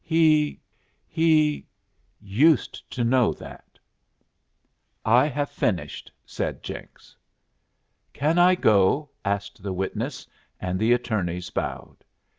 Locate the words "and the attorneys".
10.59-11.51